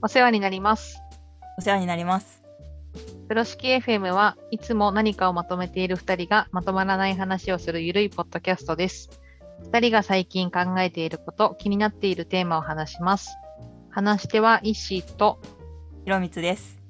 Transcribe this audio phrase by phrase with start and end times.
[0.00, 1.02] お世話になります。
[1.58, 2.44] お世話になります。
[3.28, 9.10] プロ式 FM はいつも何かをまとめている2人がまとまらない話をするゆるいポッドキャストです。
[9.72, 13.36] 2人が最近考えていること、気になっているテーマを話します。
[13.90, 15.40] 話し手はイッシーと、
[16.04, 16.80] ひろみつです。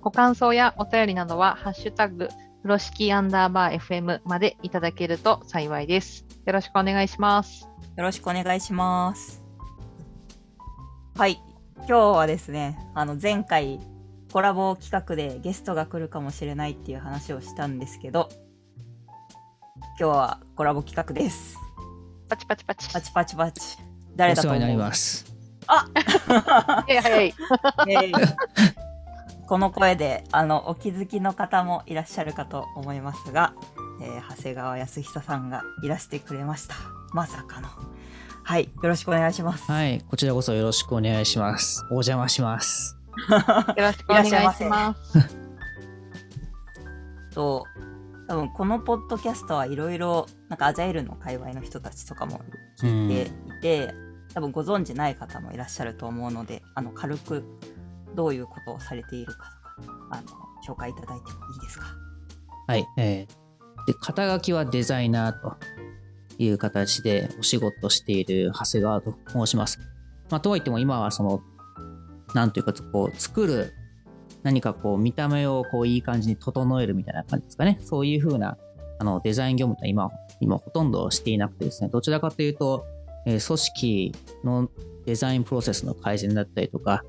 [0.00, 2.28] ご感想やお便りなどは、ハッシュタグ、
[2.62, 6.24] プロ式アンダーバー FM までいただけると幸いです。
[6.46, 7.68] よろしくお願いします。
[7.96, 9.44] よろしくお願いします。
[11.14, 11.40] はい。
[11.78, 13.80] 今日はですね、あの前回
[14.32, 18.28] コラボ企画でゲストが来るかもしれないっていう話をしたんですけど、
[19.98, 21.56] 今日はコラボ企画です。
[22.28, 22.92] パチパチパチ。
[22.92, 23.78] パチパチパチ。
[24.16, 24.58] 誰だと思う？
[24.58, 25.32] お世話になります。
[26.88, 27.34] いや早い。
[27.88, 28.36] えー
[29.48, 33.54] この声であのお気づきの方もいらっしゃるかと思いますが、
[34.02, 36.74] えー長谷川康久さんがいらしてくれました。
[37.12, 37.68] まさかの。
[38.48, 38.70] はい。
[38.80, 39.68] よろしくお願いします。
[39.70, 41.84] はい、こちらこそよろしくお願いします。
[41.90, 42.96] お邪魔します。
[43.28, 43.34] よ
[43.76, 44.64] ろしくお願いし。
[44.64, 45.36] ます
[47.34, 47.64] と、
[48.28, 52.40] 多分このポッドキャストはいろいろ、なんかアジャイルの界隈の人たちとかも
[52.80, 53.92] 聞いていて、
[54.32, 57.42] 多分ご存知ない方もいらっしゃると思うので、あの、軽く
[58.14, 59.50] どういうことをされているか
[59.82, 60.22] とか、あの、
[60.64, 61.86] 紹介いただいてもいいですか？
[62.68, 65.56] はい、えー、で、肩書きはデザイナーと
[66.38, 69.78] いう形でお仕事している長谷川と申します。
[70.30, 71.40] まあ、とはいっても今はその、
[72.34, 73.72] なんというか、こう、作る、
[74.42, 77.78] 何かこう、見た目をこう、いい感じに整えるみたいな感じですかね。
[77.82, 78.58] そういうふうな、
[78.98, 82.84] あの、デザイン業務って今、今ほとんどしていなくてですね、どちらかというと、
[83.26, 84.14] えー組織
[84.44, 84.68] の
[85.04, 87.02] デザインプロセスの改善だったりとか、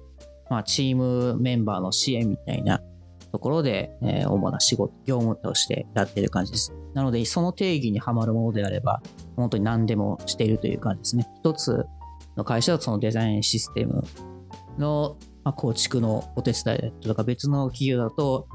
[0.50, 2.82] まあ、チームメンバーの支援みたいな
[3.32, 6.74] ところで、えー主な仕事、業務としてやっている感じです。
[6.94, 9.02] なので、その定義にはまるものであれば、
[9.36, 11.28] 本当に何でもしているという感じですね。
[11.40, 11.86] 一つ
[12.36, 14.04] の会社だとそのデザインシステム
[14.78, 18.48] の、まあ、構築のお手伝いだったりとか、別の企業だと、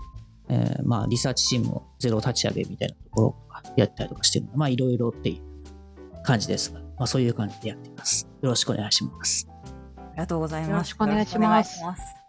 [0.49, 8.29] えーまあ、リサーチチームのゼロ立ち上げみたいなところとかやったりとかしてるので、まあ、いろいろっていう感じですが、まあ、そういう感じでやっています。
[8.43, 9.49] よろしくお願いします。
[9.97, 10.71] ありがとうございます。
[10.71, 12.22] よろしくお願いします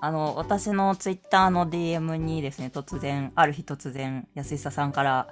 [0.00, 5.28] あの、私のツイッターの DM にですね、突然、ある日突然、安久さんから、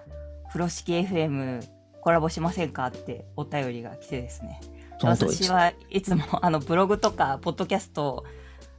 [0.49, 1.63] 風呂敷 FM
[2.01, 4.61] コラボしませんかってお便りが来てですね。
[5.03, 8.25] 私はいつも、あの、ブログとか、ポッドキャストを、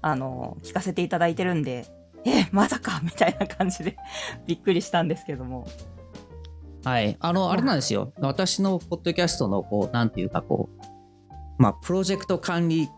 [0.01, 1.85] あの、聞かせていただいてるんで、
[2.25, 3.95] え、まさかみたいな感じで
[4.45, 5.65] びっくりしたんですけども。
[6.83, 7.17] はい。
[7.19, 8.13] あの、あれなんですよ。
[8.19, 12.89] 私のポッドキャストの、こう、なんていうか、こう、まあ、プロジェクト管理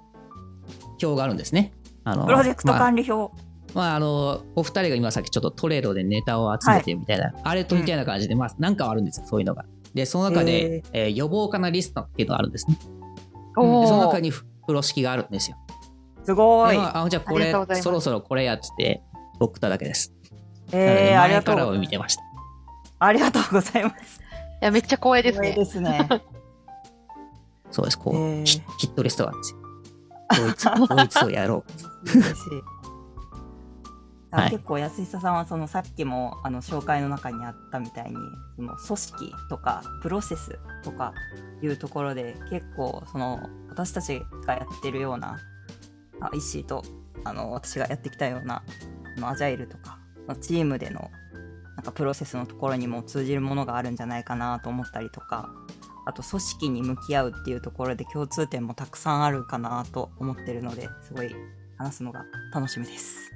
[1.01, 1.73] 表があるんですね。
[2.03, 3.33] あのプロジェクトまあ管理表。
[3.73, 9.65] まあ、あの、お二人が今さっきちょっとトレードでネタを集めてみたいな、あれと似たような感じで、まあ、なんかはあるんですよ、そういうのが。
[9.93, 12.77] で、その中で、えー予防可なリストっていうのがあるんですね。
[13.55, 15.57] おでその中ーに風呂敷があるんですよ。
[16.23, 16.77] すごい。
[16.77, 17.51] あ、あじゃあこれ
[17.81, 19.01] そろそろこれやっつって
[19.39, 20.13] 送っただけです。
[20.71, 21.77] えでー、ありがとう前からございます。
[21.77, 22.23] を見てました。
[22.99, 24.21] ありがとうございます。
[24.61, 25.49] いや、めっちゃ光栄ですね。
[25.49, 26.07] 光栄ですね。
[27.71, 29.60] そうです、こう、へーヒヒットリストがあるんですよ。
[30.35, 31.63] ドイツ、ドイツをやろ
[32.05, 32.17] う。
[32.19, 32.81] 嬉しい。
[34.31, 38.15] あはい結構安久さんはそのさっきもあの紹介の中にあったみたいに
[38.55, 41.13] その組織とかプロセスとか
[41.61, 45.37] いうところで結構その私たちがやってるような
[46.21, 46.83] あイッシーと
[47.25, 48.63] あの私がやってきたような
[49.21, 49.99] アジャイルとか
[50.39, 51.11] チームでの
[51.75, 55.49] なんかプロセスのところにも通じるものがあるんじゃないかなと思ったりとか
[56.05, 61.35] あと組織に向き合うっていうところで共通点もたくさんあるかなと思ってるのですごい
[61.77, 63.31] 話すのが楽しみです。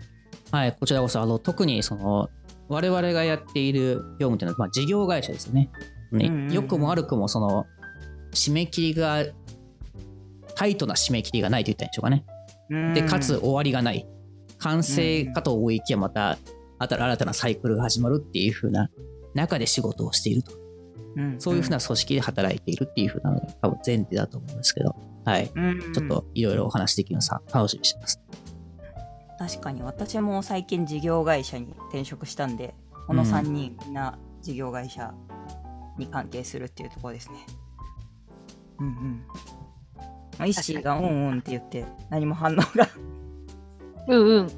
[0.51, 2.29] はい、こちらこそ、あの、特にその、
[2.67, 5.71] 我々がやっている業務というのは、まあ、事業会社ですよね。
[6.11, 7.65] ねうんうんうん良くも悪くも、その、
[8.31, 9.25] 締め切りが、
[10.55, 12.25] タイトな締め切りがないと言ったんでしょうかね。
[12.93, 14.07] で、かつ終わりがない。
[14.59, 16.37] 完成かと思いきや、また、
[16.79, 18.89] 新たなサイクルが始まるっていう風な
[19.33, 20.64] 中で仕事をしていると。
[21.15, 25.51] うんそういう風な組織で働いているっていう風なのが多分前提だと思うんですけど、はい。
[25.55, 28.21] うんちょっといろいろお話できるのさ、楽しみにしてます。
[29.37, 32.73] 確かに私も最近事業会社に転職したんで
[33.07, 35.13] この3人みんな事業会社
[35.97, 37.37] に関係するっていうところですね
[38.79, 39.23] うんうん
[40.37, 42.89] まあイッシーが「うんうん」って言って何も反応が
[44.07, 44.49] うんうん。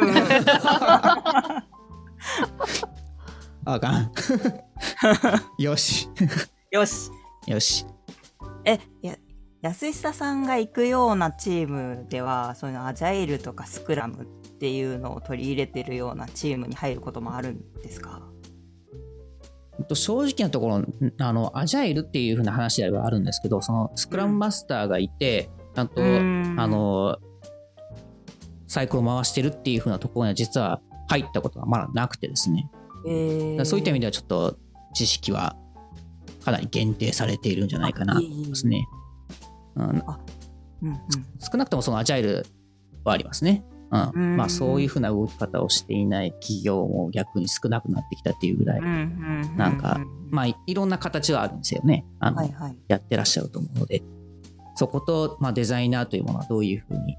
[3.64, 4.12] あかん。
[5.58, 6.08] よし。
[6.70, 7.10] よし
[7.46, 7.86] よし。
[8.64, 9.16] えや
[9.62, 14.26] 安久さんが行くようなチームではそういうのアジャイルとかスクラムっ
[14.58, 18.22] ていうのを取り入れてるようなチームに入ることもあるんですか？
[19.78, 20.84] えっと正直なところ、
[21.18, 27.16] あの、アジャイルっていう風な話であればあるんですけど、そのスクラムマスターがいて、ちゃんと、うんあの、
[28.66, 32.70] サイクルを回してるっていう風なところには実は入ったことがまだなくてですね。
[33.06, 34.58] えーそういった意味ではちょっと
[34.94, 35.56] 知識は
[36.44, 38.86] かなり限定されているんじゃないかなと思いますね。
[39.76, 40.02] うん、うん
[40.82, 41.00] うん。
[41.38, 42.46] 少なくともそのアジャイル
[43.04, 43.64] はありますね。
[43.90, 44.10] うん。
[44.14, 44.36] うん。
[44.36, 52.06] まあそういうふうな動き方をしていない企業も逆に少なくなってきたっていうぐらい、なんかうんまあいいろんな形はあるんですよね。
[52.18, 52.52] あのはい。
[52.52, 54.02] はいやってらっしゃると思うので、
[54.80, 57.18] そこと、まあ、デザイナーというものはどういうふうに、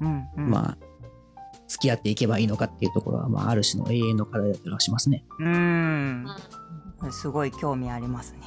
[0.00, 0.50] うんうん。
[0.50, 0.78] まあ、
[1.68, 5.24] 付き合っていけばいいのかっていうところは、まあ、ある種の永遠の課題だったりはしますね。
[5.38, 6.26] うん
[7.10, 8.40] すごい興味ありますね。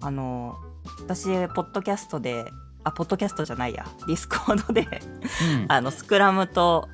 [0.00, 0.56] あの
[1.00, 2.44] 私ポッドキャストで
[2.84, 3.84] あポッドキャストじゃないや。
[4.06, 5.66] ディスコードでうん。
[5.68, 6.88] あのスクラムと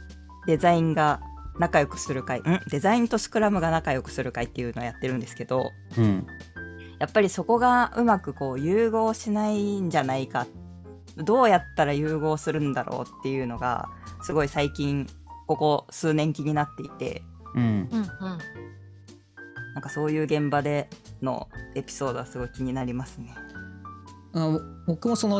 [0.46, 1.20] デザインが
[1.58, 2.40] 仲良くする会。
[2.40, 2.42] ん？
[2.70, 6.26] デザインとスクラムが仲良くする会っていうのをやってるんですけどうん。
[6.98, 10.46] やっぱりそこがうまくこう融合しないんじゃないか。
[11.16, 13.88] どうやったら融合するんだろうっていうのが
[14.22, 15.06] すごい最近
[15.46, 17.22] ここ数年気になっていて。
[17.54, 17.62] うん。
[17.62, 18.38] うんうん
[19.74, 20.88] なんかそういう現場で
[21.20, 23.34] のエピソードはすごい気になりますね。
[24.34, 25.38] あ僕もその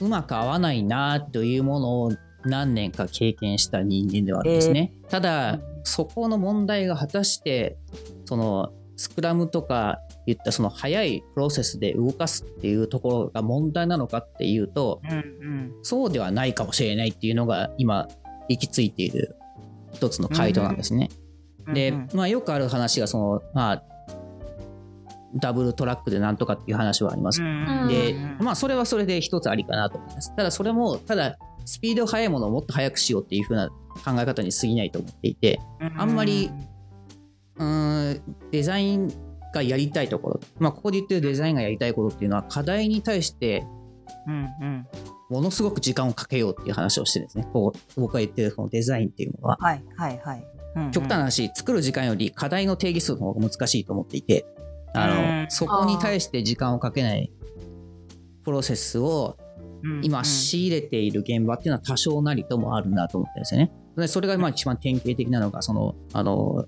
[0.00, 2.12] うまく合わないなというものを
[2.44, 4.92] 何年か経験した人間ではあるんですね。
[5.08, 7.76] ただそこの問題が果たして
[8.24, 18.08] そのスクラムとかいったその早いプロセスで動かすっていうところが問題なのかっていうとうんうんそうではないかもしれないっていうのが今
[18.48, 19.36] 行き着いている
[19.92, 21.08] 一つの回答なんですね。
[21.08, 21.25] で、うん
[22.14, 23.82] まあ、よくある話がその、まあ、
[25.34, 27.42] ダブルトラックでなんとかっていう話はあります。
[27.42, 30.34] んでうん、まあ、それはそれで一つありかなと思います。
[30.34, 35.60] ただ、それも、ただ、スピード速いものをもっと速くしようっていう風な考え方に過ぎないと思っていて、
[35.96, 36.50] あんまり
[37.58, 39.12] うーん、デザイン
[39.54, 43.64] がやりたいところ、まあ、ここで言ってるデザインがやりたいことっていうのは、課題に対して、
[45.28, 47.46] ものすごく時間をかけようっていう話をしてですね。
[47.52, 49.56] こう僕が言ってるこのデザインっていうものは。
[49.60, 50.44] はいはいはい。
[50.76, 50.90] うんうん。
[50.92, 54.46] 極端な話、作る時間より課題の定義するの方が難しいと思っていて、
[54.94, 55.42] あうん。
[55.42, 57.32] の、そこに対して時間をかけない
[58.44, 59.36] プロセスを
[59.82, 63.72] うん今仕入れている現場っていうのは多少なりともあるなと思ってるんですよね。
[63.96, 66.66] でそれがまあ一番典型的なのが、その、あの、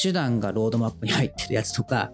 [0.00, 2.12] 手段がロードマップに入ってるやつとか、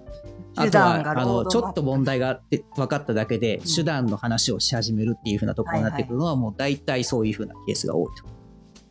[0.54, 3.60] あ手とはあのちょっと問題があって分かっただけでん。
[3.62, 8.24] 手段の話をし始めるっていう風なところになってくるのはもう大体そういう風なケースが多いと。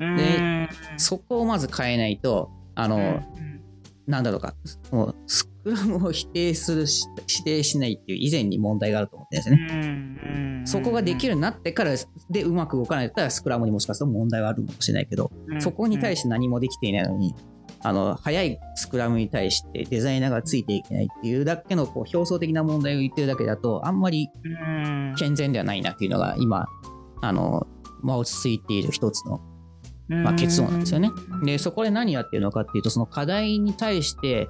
[0.01, 0.17] うん。
[0.17, 3.61] でそこをまず変えないとあの、うん。
[4.07, 4.55] なんだろうか、
[4.91, 9.67] もうスクラムを否定するし、否定しないっていう以前に問題があると思ってですよね。
[9.71, 11.95] うんそこができるようになってから
[12.29, 17.35] でうまく動かないだったらスクラムにもしかすると問題はあるかもしれないけど、そこに対して何もできていないのに、
[17.83, 25.15] あの、早いスクラムに対してデザイナーがついていけないっていうだけのこう表層的な問題を言ってるだけだと、あんまりうん。
[25.17, 26.67] 健全ではないなっていうのが今、
[27.21, 27.67] あの、
[28.01, 29.41] まあ、落ち着いている一つの
[30.15, 31.11] まあ、結論なんですよね。
[31.43, 34.49] で、そこで何やってるのかっていうと、その課題に対して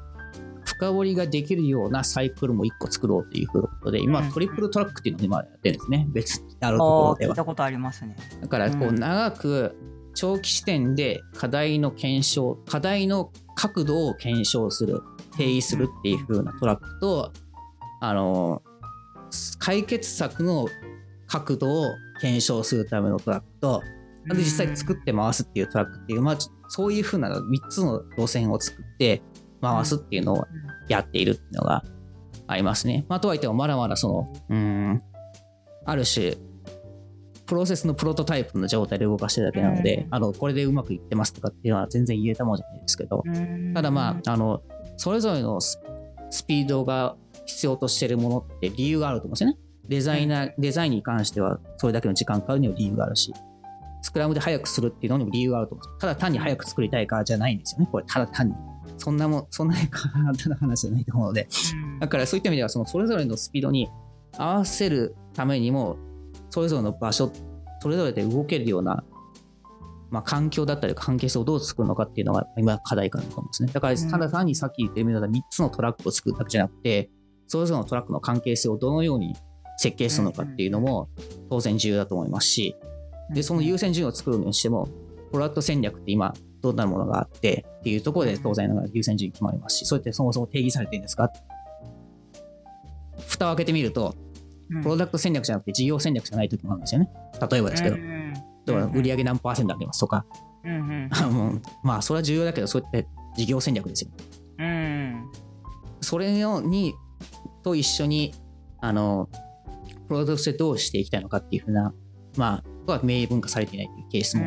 [0.64, 6.08] 深掘りができるようなサイクルも一個作ろうということで、今、うんトリプルトラックっていうのを今やってるんですね。
[6.10, 7.34] 別にあるとあころでは。
[7.34, 8.16] ー聞いたことありますね。
[8.42, 9.76] だから、こう、うん長く
[10.14, 15.02] 長期視点で課題の検証、課題の角度を検証する、
[15.38, 17.32] 定義するっていう風なトラックと、
[18.02, 18.62] あの、
[19.60, 20.68] 解決策の
[21.28, 21.86] 角度を
[22.20, 23.82] 検証するためのトラックと、
[24.28, 26.38] で実際作って回すっていうトラックっていう、まあ、
[26.68, 29.22] そういうふうな3つの路線を作って
[29.62, 30.46] 回すっていうのを
[30.88, 31.84] やっているっていうのが
[32.48, 33.06] ありますね。
[33.10, 35.02] まあ、とはいってもまだまだその、うーん、
[35.86, 36.36] ある種、
[37.46, 44.62] プロセスのプロトタイプの状態で動かしてるだけなので、うんあの、これでうまくいってますとかっていうのは全然言えたもんじゃないですけど、うんただまあ、あの、
[44.98, 45.80] それぞれのス
[46.30, 49.58] スピードが必要としてるものって理由があると思うんですよね。
[49.88, 53.34] デザイナー、デザインに関してはそれだけの時間かかるには理由があるし、
[54.02, 57.88] スクラムで早くするっていうのにも理由があると思うんですただ単に早く作りたいからじゃないんですよね。
[57.92, 58.56] これ、ただ単に。
[58.98, 61.48] そんなもん、そんなに簡単な話じゃないと思うので。
[61.74, 63.90] うんだからそういった意味では、そのそれぞれのスピードに
[64.38, 65.98] 合わせるためにも、
[66.50, 67.32] それぞれの場所、
[67.80, 69.04] それぞれで動けるような、
[70.10, 73.72] まあ、環境だったり関係性をどう作るのかっていうのが今課題かなと思うんですね。
[73.72, 77.10] だからうんただ単にさっき言ったような3つのトラックを作るだけじゃなくて、
[77.48, 79.36] それぞれのトラックの関係性をどのように
[79.78, 81.10] 設計するのかっていうのも
[81.50, 82.76] 当然重要だと思いますし、
[83.34, 84.88] で、その優先順位を作るにしても、
[85.32, 91.30] プロダクト戦略って今どんなものがあってっていうところで当然ながら優先順位決まりますし、それってそもそも定義されてるんですか？
[93.28, 94.16] 蓋を開けてみると、
[94.84, 97.10] プロダクト戦略じゃなくて事業戦略じゃない時もあるんですよね。
[97.50, 98.34] 例えばですけど、うん
[98.68, 100.26] 例えば売上何パーセント上げますとか、
[101.84, 104.12] まあそれは重要だけど、そうやって事業戦略ですよ。
[104.60, 105.32] うん
[106.02, 106.94] それをに
[107.64, 108.34] と一緒に、
[108.80, 109.30] あの、
[110.08, 111.94] プロダクトとしてどうしていきたいのかっていうふうな、
[112.38, 114.44] まあ、が明文化されていないというケースも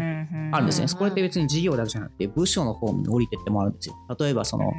[0.53, 0.87] あるんですね。
[0.91, 3.97] うんこれって別に事業だけじゃなくて部署の方に降りてってもあるんですよ。
[4.19, 4.73] 例えばその、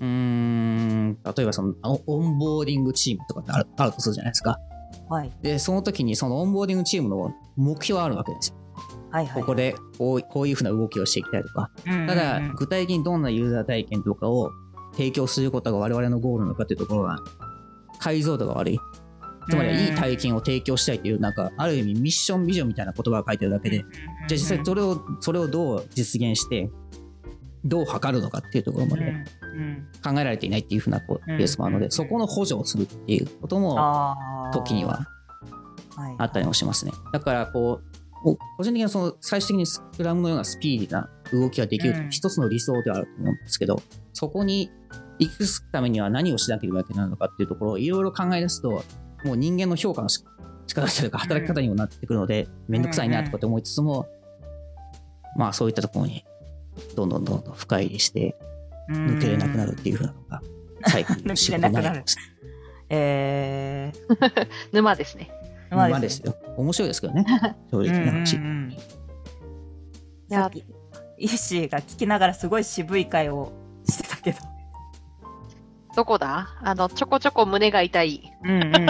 [0.00, 4.58] うーん、例えばそのあオンボーディングチームとかってあるあるとするじゃないですか。
[5.08, 8.56] はいで、その時にそのオンボーディングチームの目標はあるわけですよ。
[9.10, 11.70] はいはいここでこうこういうふうな動きをしていきたいとか。
[11.84, 14.50] ただ、具体的にどんなユーザー体験とかを
[14.92, 17.18] 提供することが我々のゴールなのかっていうところが
[17.98, 18.80] 解像度が悪い。
[19.48, 26.70] つまりはいい体験を提供したいという、なんか、ある意味ミッションビジョンみたいな言葉が書いてるだけで、じゃあ実際それを、それをどう実現して、
[27.64, 29.12] どう測るのかっていうところまで
[30.02, 34.16] 考えられていないっていうふうなこううんケースもあるので、そこの補助をするっていうことも
[34.52, 35.06] 時には
[36.00, 36.14] はい。
[36.18, 36.92] あったりもしますね。
[37.12, 42.10] だから、こう、個人的にはその最終的にスクラムのようなスピーディーな動きができるうん。
[42.10, 43.82] 一つの理想ではあると思うんですけど、
[44.12, 44.70] そこに
[45.18, 48.84] 行くためには何をしなければいけないのかっていうところをいろいろ考え出すと、
[49.24, 50.24] もう人間の評価のし
[50.66, 54.08] 仕方というか働き方にもなってくるので、めんどくさいなとかって思いつつも、
[55.36, 56.24] まあそういったところに
[56.94, 58.36] どんどんどんどん深入りして
[58.88, 60.42] 抜けれなくなるっていうふうなのが
[60.86, 62.16] 最近の仕事になります。
[62.88, 65.30] えー、沼ですね。
[65.70, 66.36] まあですよ。
[66.56, 67.24] 面白いですけどね、
[67.70, 68.36] 正直な話。
[68.36, 68.76] うんうんうん
[70.30, 70.64] いやさっき
[71.18, 73.52] イッシーが聞きながらすごい渋い会を
[73.84, 74.38] してたけど。
[76.00, 76.48] どこだ？
[76.62, 78.86] あの、ちょこちょこ胸が痛いうんうん。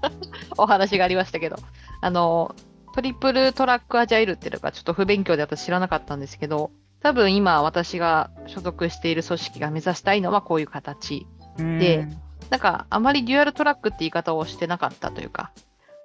[0.56, 1.56] お話がありましたけど、
[2.00, 2.54] あの、
[2.94, 6.70] トリプルトラックアジャイルっていうのがちょっと不勉強で私知らなかったんですけど、
[7.02, 11.26] 多分今私が所属している組織が目指したいのはこういう形。
[11.58, 12.08] で
[12.48, 15.50] なんかあまりデュアルトラックって言い方をしてなかったというか、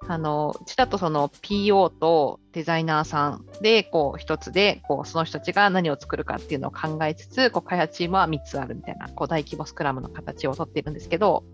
[0.08, 11.44] あの、うちだとその PO とデザイナーさんで、こう一つで、こうその人たちが何を作るかっていうのを考えつつ、こう開発チームは3つあるみたいな、こう大規模スクラムの形をとっているんですけど、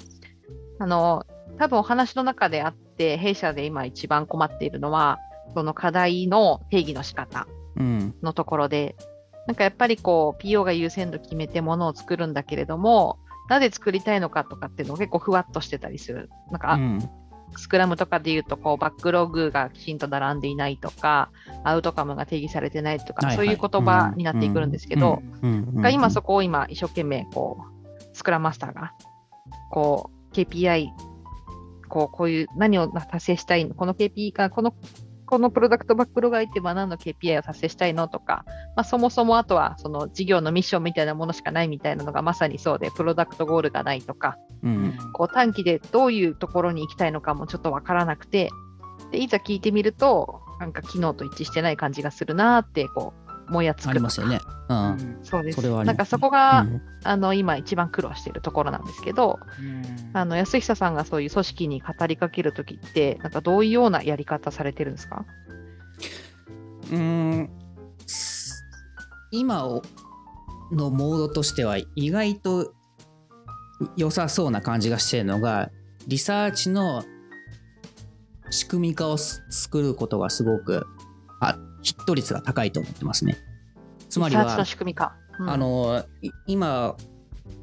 [0.79, 1.27] あの、
[1.59, 5.19] 多分お話の中であって、弊社で今一番困っているのは、
[5.55, 8.15] その課題の定義の仕方うん。
[8.23, 8.97] のところで、
[9.47, 16.31] なんかやっぱりこう PO が優先度決めてものを作るんだけれども、なぜ作りたいのかとかっていうのが結構ふわっとしてたりする。
[16.51, 17.11] なんか、うん
[17.57, 21.31] スクラムとかで言うとこうバックログがきちんと並んでいないとか、
[21.65, 23.47] アウトカムが定義されてないとか、はいはい。
[23.47, 25.23] そういう言葉になっていくるんですけど、
[25.77, 28.93] が今そこを今一生懸命こうスクラムマスターが
[29.71, 30.89] こう KPI
[31.89, 34.75] こうこういう何を達成したいのこの KPI がこの
[35.27, 38.45] このプロダクトバックログアイテムは何の KPI を達成したいのとか、
[38.77, 44.99] まあ、そもそもあとはその事業のミッションみたいなものしかないみたいなのがまさにそうでプロダクトゴールがないとかうん。
[45.13, 48.51] こう短期でどういうところに行きたいのかもちょっとわからなくて
[49.11, 54.41] でいざ聞いてみるとなんか機能と一致してない感じがするなーってこうもやつくありますよね。
[54.69, 55.19] うん。
[55.23, 55.85] そうです。
[55.85, 56.83] なんかそこが、うん。
[57.05, 59.39] あの今一番苦労しているところなんですけど、
[60.13, 65.25] あの安久さんがそういう組織に語りかけるときって、なんかどういうようなやり方されてるんですか？
[66.91, 67.51] うーん。
[68.07, 68.65] す
[69.31, 69.83] 今を
[70.73, 72.75] のモードとしては意外と
[73.97, 75.71] 良さそうな感じがしてるのが
[76.09, 77.05] リサーチの
[78.51, 80.96] 仕組み化をす作ることがすごくあ
[81.87, 83.37] ヒット率が高いと思ってますね。
[84.09, 84.43] つまりは。
[85.39, 86.97] うんあのい今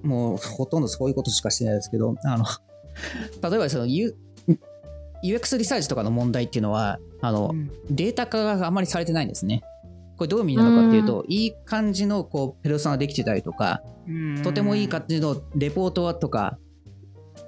[0.03, 2.46] もうほとんどそういうことしかしてないですけどあの
[3.50, 4.15] 例えばその U
[5.24, 7.56] UX リサーチとかの問題っていうのはあの、
[7.89, 9.63] データ化があまりされてないんですね。
[10.18, 13.82] これどういう意味なのかっていうと、いい感じのこうペルソナできてたりとか、
[14.44, 16.60] とてもいい感じのレポートとか、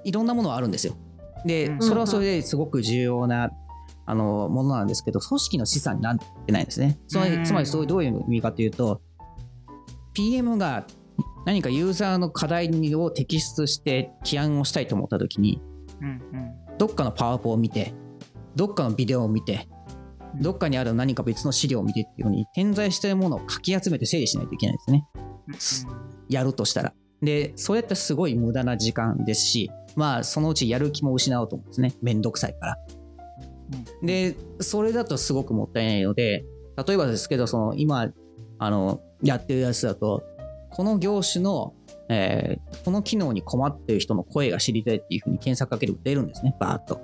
[0.05, 0.95] いろんなものはあるんですよ。
[1.45, 3.51] でう、んそれはそれですごく重要な
[4.05, 6.99] あのものなんですけど、組織の資産になってないんですね。
[7.07, 9.01] つまり、うんつまりそういうどういう意味かというと、
[10.13, 10.85] PM が
[11.45, 15.61] 何かユーザーの課題を摘出して起案をしたいと思ったときに、
[16.77, 17.93] どっかのパワポを見て、
[18.55, 19.67] どっかのビデオを見て、
[20.41, 25.95] どっかにある何か別の資料を見てっていうように点在しているものをかき集めて整理しないといけないですね。
[26.29, 26.93] やるとしたら。
[27.21, 31.93] で、それってすごい無駄な時間ですし、まあそのうちやる気も失うと思うんですね。
[32.01, 32.77] めんどくさいから。
[34.01, 36.45] で、それだとすごくもったいないので、
[36.85, 38.09] 例えばですけど、その今、
[38.59, 40.23] あの、やってるやつだと、
[40.69, 41.73] この業種の、
[42.09, 47.01] えーこの機能に困ってる人の声が知りたいっていうふうに検索かけると出るんですね、バーッと。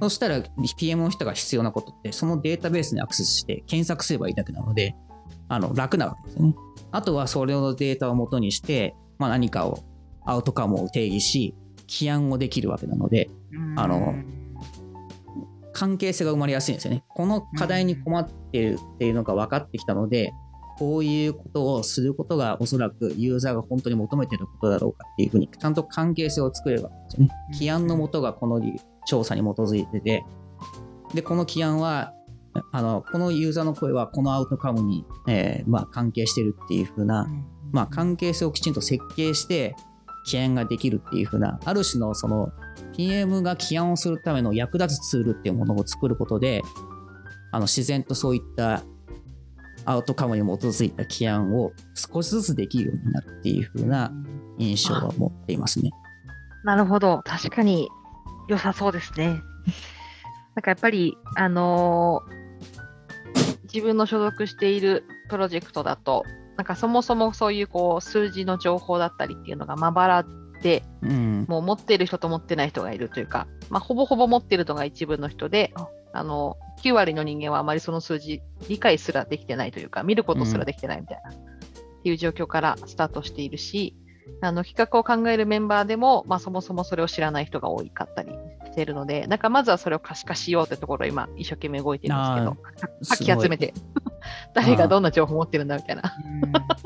[0.00, 0.42] そしたら
[0.76, 4.96] PM の人が必要なことって、そのデータベースにアクセスして検索すればいいだけなので、
[5.48, 6.56] あの楽なわけですよね。
[6.90, 9.84] あとはそれのデータを元にして、まあ、何かを
[10.24, 11.54] アウトカムを定義し、
[11.86, 13.30] 起案をできるわけなので、
[13.76, 14.14] あの
[15.74, 17.04] 関係性が生まれやすいんですよね。
[17.08, 20.32] この課題に困っているっていうのが分かってきたので、
[20.78, 27.30] こういうことをすることがおそらくユーザーが本当に求めていることだろうかっていうふうに、ちゃんと関係性を作れるわけですよね。
[27.58, 28.60] 起案のもとがこの
[29.06, 30.24] 調査に基づいてて、
[31.12, 32.12] で、この起案は、
[32.72, 37.28] あの、このユーザーの声はこのアウトカムに、えーまあ、関係してるっていう風な、
[37.72, 39.74] まあ、関係性をきちんと設計して、
[40.24, 42.50] 起案ができるっていう風な、ある種のその、
[42.96, 46.62] PM が起案をするための役立つツールっていうものを作ることで、
[47.52, 48.82] あの、自然とそういった
[49.84, 54.12] アウトカムに基づいた起案を少しずつできるようになるっていう風な
[54.58, 55.90] 印象は持っていますね。
[56.64, 57.22] なるほど。
[57.24, 57.88] 確かに
[58.48, 59.42] 良さそうですね。
[60.54, 62.44] なんかやっぱり、あのー
[63.74, 66.22] 自分の所属しているプロジェクトだと、
[66.56, 70.24] なんかそもそもそういうこう数字の情報だったりっていうのがまばら
[70.64, 71.44] で、うん。
[71.46, 75.74] もう持ってる人と持ってない人がいるというか、まあ、ほぼほぼ持ってるのが一部の人で、
[76.14, 81.34] あの9割の人間はあまりその数字理解すらできてないというか、見ることすらできてないみたいな、っ
[82.02, 83.94] ていう状況からスタートしているし、
[84.40, 88.32] あの企画を考えるメンバーでも、まあ、そもそもそれを知らない人が多かったり
[88.66, 92.56] しているので、なんかまずはそれを可視化しようってところを今、一生懸命動いてるんですけど、
[93.08, 93.74] か き集めて、
[94.54, 96.02] 誰がどんな情報を持ってるんだみたいな。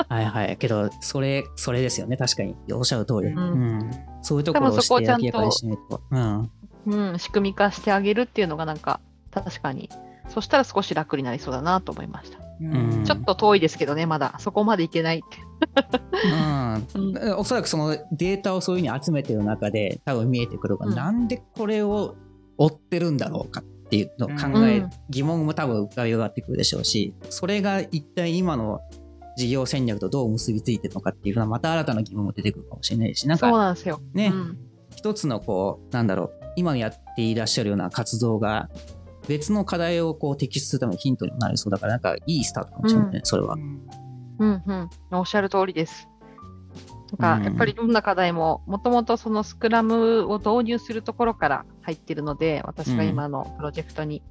[0.09, 0.57] はいはい。
[0.57, 2.16] けど、それ、それですよね。
[2.16, 2.57] 確かに。
[2.73, 3.28] おっしゃる通り。
[3.28, 3.40] うんう
[3.85, 3.90] ん。
[4.23, 6.02] そういうところを多分そこをちゃんとして明らかにしないと。
[6.11, 6.50] うん。
[6.87, 9.90] うん、仕組み化してあげるっていうのがなんか、確かに、
[10.28, 12.38] そしたら少し楽になりそうだなと思いました。
[12.61, 14.35] うんちょっと遠いですけどね、まだ。
[14.40, 15.38] そこまでいけないって。
[16.25, 16.87] うん
[17.23, 22.16] うんおそらくそのデータをそういうふうに集めてる中で多分見えてくるから、うんなんでこれを
[22.56, 28.80] 追ってるんだろうかっていうのを考え、うん疑問も多分浮かび上がってくるでしょうしそれが一体今の
[29.37, 34.00] 事業戦略とどう結びついてるのかっていうふうなまた新たな疑問も出てくるかもしれないしなんそうかなんですよ。
[34.12, 34.58] ねうん
[34.94, 38.68] 一つのこうなんだろう今やっていらっしゃるような活動が
[39.28, 43.54] 別の課題をこう摘出するためのヒントにもなりそうだからなんかいいスタートかもしれないね、それは。
[43.54, 46.08] うんうん、おっしゃる通りです。
[47.18, 54.23] なんうんかやっぱりどんな課題も、もともとそのスクラムを導入するところから入ってるので、私が今のプロジェクトに。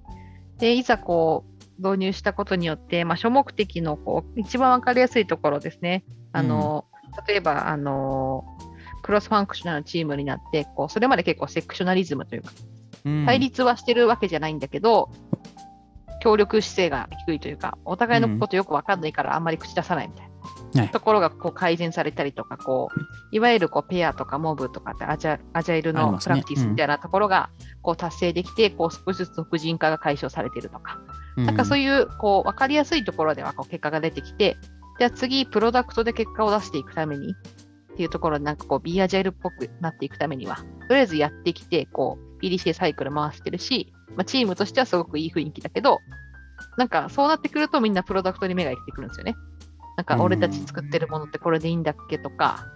[0.58, 1.46] で、いざこ
[1.80, 6.04] う導入したことによって、まあ、諸目的のこう一番わかりやすいところですね。
[6.34, 6.86] あの
[7.28, 8.45] 例えばあの、
[9.02, 15.10] クロスファンクショナルのチームになってこう、それまで結構セクショナリズムというか、うん対立はしてるわけじゃないんだけど、
[16.22, 20.30] 協力姿勢が低いというか、お互いのことよくわかんないからあんまり口出さないみたい
[20.74, 20.92] な、はい。
[20.92, 23.00] ところがこう改善されたりとか、こう
[23.32, 27.50] いわゆるこうペアとかモブとかってアジャアジャイルのプラクティスみたいなところが
[27.82, 31.00] こう達成できて、こう少しずつ婦人化が解消されているとか、
[31.36, 34.58] なんかそういうこう分かりやすいところではこう結果が出てきて、
[35.00, 37.36] じゃあ次、プロダクトで結果を出していくために
[37.94, 40.56] っていうところで、なんかこう、ビアジャイルっぽくなっていくためには、
[40.88, 46.00] とりあえずやってきて、こう、PDCA サイクル回してるし、まあ、チームとしてはすごくいい雰囲気だけど、
[46.78, 49.36] なんかそうなってくるとみんなプロダクトに目がいってくるんですよね。
[49.95, 52.67] なんか俺たち作ってるものってこれでいいんだっけとか、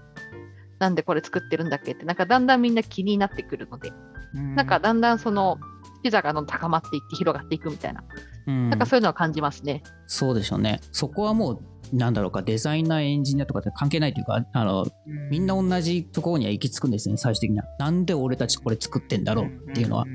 [0.80, 3.92] なんでこれ作ってるんだっけって、なんかだんだんみんな気になってくるので、
[4.34, 5.60] なんかだんだんその、
[6.04, 8.04] ピザが高まっていって広がっていくみたいな、
[8.48, 9.84] うんなんかそういうのは感じますね。
[10.08, 10.80] そうでしょうね。
[10.92, 11.60] そこはもう、
[11.92, 14.88] なんだろうか、デザイナー、エンジニアとかって関係ないというか、あの、
[15.30, 17.66] みんな同じところには行き着くんですね、最終的には。
[17.80, 20.06] なんで俺たちこれ作ってんだろうっていうのは。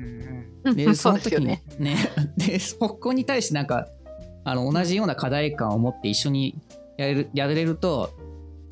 [0.75, 1.63] で、その時ね。
[1.79, 1.97] ね、
[2.37, 3.87] で、そこに対してなんか、
[4.43, 6.59] あの、同じような課題感を持って一緒に
[6.97, 8.11] やれる、やれると、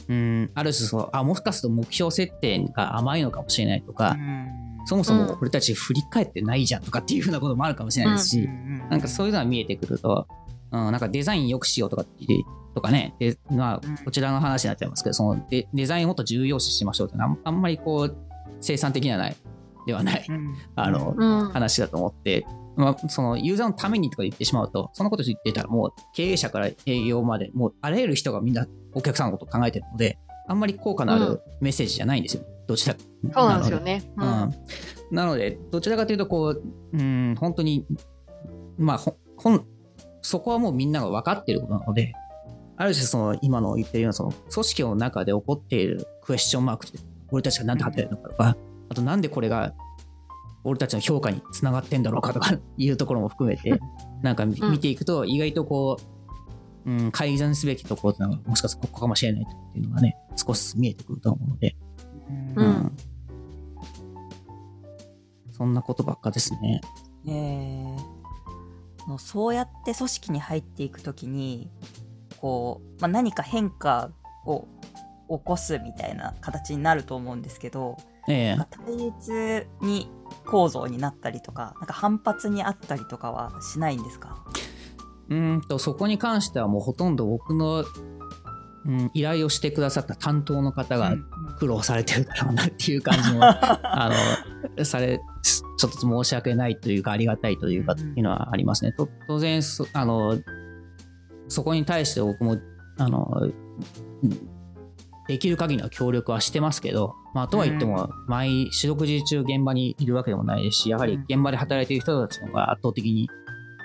[0.07, 4.17] うん、ある種その、あ、もしかすると目標設定が甘いのかもしれないとか、
[4.85, 8.49] そもそも俺たち振り返ってないじゃんとかっていうふうなこともあるかもしれないですし、
[8.89, 10.27] なんかそういうのが見えてくると、
[10.71, 12.25] うん、なんかデザイン良くしようとかって
[12.75, 13.93] とかね、でまうん。
[13.93, 18.17] あ、こちらの話になっちゃいますけど、そのデデザインをもっと重要視しましょうってのはあんまりこう、
[18.59, 19.35] 生産的なない
[19.87, 20.25] ではない、
[20.75, 21.49] あの、うん。
[21.49, 31.33] 話だと思って、まあ、そのユーザーのためにとか言ってしまうと、そのこと言ってたらもう経営者から営業まで、もうあらゆる人がみんなお客さんのことを考えてるので、あんまり効果のあうん。
[31.35, 32.43] るメッセージじゃないんですよ。
[32.67, 32.95] どちら
[33.33, 34.03] そうなんですよね。
[34.17, 34.57] なので。
[35.09, 37.85] うん、なので、どちらかというと、こう、うん、本当に、
[38.77, 39.65] まあ、ほほん
[40.25, 42.13] そこはもうみんなが分かっていることなので、
[42.77, 48.57] ある種その今の言ってるようなその組織の中で起こっているクエスチョンマークって俺たちが何で働いてるのかとか、
[48.89, 49.73] あとなんでこれが
[50.63, 53.79] 俺たちの評価につながってんだろうかとかいうところも含めて、
[54.21, 55.97] なんか見ていくと意外とこ
[56.85, 61.75] う、うん、改善すべきところっていうのがもしかしたらここかもしれないっていうのがね、少しずつ見えてくると思うので、
[62.55, 62.91] うん。
[65.51, 66.81] そんなことばっかですね。
[67.27, 67.31] え。
[67.31, 68.15] ー
[69.07, 71.69] もうそうやって組織に入っていくときに
[72.45, 74.11] こう、まあ、何か変化
[74.45, 74.67] を
[75.27, 78.57] 起こすみたいな形になると思うんですけどええ。
[78.85, 80.11] 対立に
[80.45, 84.45] 構造になったりとかなんか反発にあったりとかはしないんですか？
[85.29, 87.83] うーんとそこに関してはもうほとんど僕の、
[88.85, 91.15] うん、依頼をしてくださった担当の方が
[91.57, 94.11] 苦労されてるだろうなっていう感じも あ
[94.77, 95.19] のされ
[95.77, 98.93] ちょっと申し訳ないというか、ありがたいというか、っていうのはありますね。
[98.93, 100.39] と当然そ、あの、
[101.47, 102.57] そこに対して僕も、
[102.97, 103.51] あの、
[105.27, 113.29] できる限りの協力はしてますけど、まあ、とは言っても、毎四六時中現場にいるわけでもないですし、やはり現場で働いている人たちの方が圧倒的に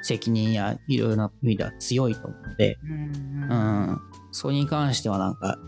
[0.02, 3.54] 責任やいろいろな意味では強いと思うので、うんう
[3.92, 4.00] ん、
[4.32, 5.58] それに関してはなんか、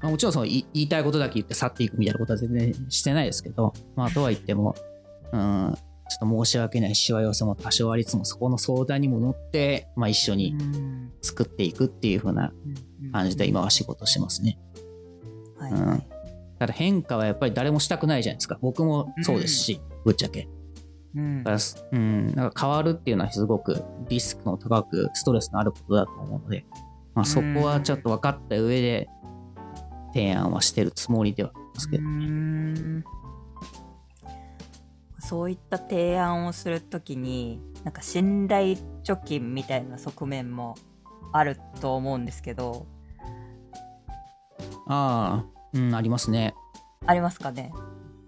[0.00, 4.74] まあ、もちろんその言いたいことだけ言って去っていくみたいなことは全然してないですけど、まあ、とは言っても、
[5.32, 5.74] うん、
[6.12, 12.52] ちょっと申し訳ないしわ寄せも多少ありつつも、そこの相談にも乗って、まあ、一緒にうん作っていくっていう風な
[13.12, 14.58] 感じで今は仕事してますね。
[15.58, 16.06] はいはい
[16.58, 18.56] ただ変化はやっぱり誰もしたくないじゃないですか。
[18.60, 20.48] 僕もそうですし、ぶっちゃけ。
[21.16, 26.64] うんだからすうん、なんか変わるっていうのはすごくリスクの高くストレスのあることだと思うので、
[27.14, 29.08] まあ、そこはちょっと分かった上で
[30.14, 33.04] 提案はしてるつもりではありますけどね。
[35.24, 40.74] んそういった提案をするときになんか信頼貯金みたいな側面も
[41.32, 42.86] あると思うんですけど
[44.86, 46.54] ああ、うん、ありますね。
[47.06, 47.72] ありますかね？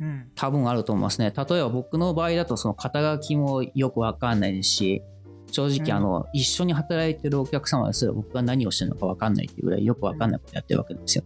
[0.00, 1.32] うん多分あると思いますね。
[1.36, 5.02] 例えば僕の場合だとその肩書きもよく分かんないですし、
[5.50, 11.24] 正直あの、一緒に働いてるお客様ですら僕が何をしてるのか分かんないっていうぐらいよく分かんないことやってるわけなんですよ。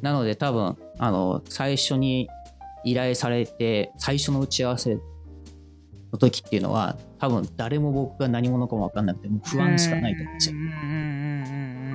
[0.00, 2.28] なので多分、あの、最初に
[2.84, 4.94] 依頼されて、最初の打ち合わせ
[6.12, 10.56] の時っていうのは、多分誰も僕が何者かも分かんなくて、もう不安しかないと思うんですよ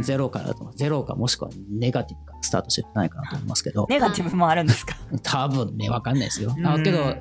[0.04, 3.88] ゼロからだとゼロかもしくはネガティブからスタートしてないかなと思いますけど。
[3.90, 4.96] ネガティブもあるんですか？
[5.24, 6.54] 多分ね、わかんないですよ。
[6.56, 7.16] うんあけど、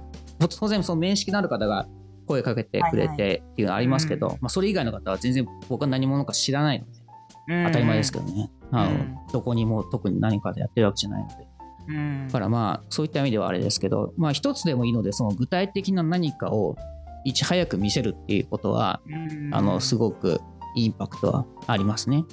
[0.60, 1.88] 当然その面識のある方が
[2.26, 8.50] 声かけてくれてっていうのはありますけど、はいまあ、それ以外の方は全然僕は何者か知らないので、当たり前ですけどね。
[8.72, 11.46] あのうんどこにも特に何かでやってるわけじゃないので。
[11.88, 16.76] うんだからまあ、そういった意味ではあれですけど、まあ一つでもいいので、その具体的な何かを
[17.24, 20.40] いち早く見せるっていうことは、うんあの、すごく
[20.76, 22.24] インパクトはありますね。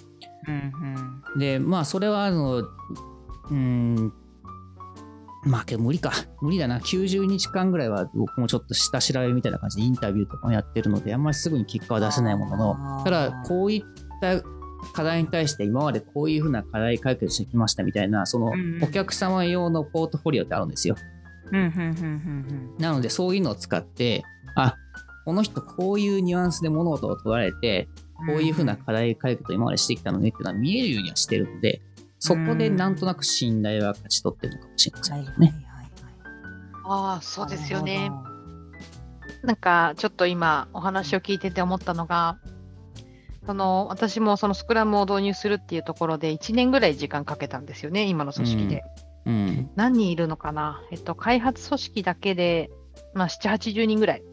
[0.47, 4.13] うんで、まあ、それは、あの、うーん、
[5.45, 6.11] まあ、けど無理か。
[6.41, 6.79] 無理だな。
[6.79, 14.41] 90日間ぐらいは僕もちょっと下調べみたいな感じでインタビューとかもやってるので、あんまりすぐに結果は出せないものの、ただ、こういった
[14.93, 20.95] 課題に対して今までこういうふうな課題解決してきましたみたいな、そのお客様用のポートフォリオってあるんですよ。
[22.79, 24.23] なので、そういうのを使って、
[24.55, 24.75] あ、
[25.25, 31.81] この人こういうニュアンスで物事を捉えて、うんこういうふうな課題解決を今までしてきたのねっていうのは見えるようにはしてるので、
[32.19, 35.47] そこでなんとなく信頼は勝ち取ってるのかもしれませんはいはいはいね。
[35.47, 35.73] はい
[36.85, 38.11] ああ、そうですよね。
[39.41, 42.37] なんかちょっと今お話を聞いてて思ったのが、
[43.45, 48.83] その私もそのスクラムを導入するっていうところで1年ぐらい時間かけたんですよね、今の組織で。
[49.25, 49.69] うん。
[49.75, 50.81] 何人いるのかな？
[50.91, 52.69] えっと、開発組織だけで、
[53.13, 54.23] まあ、7、80人ぐらい。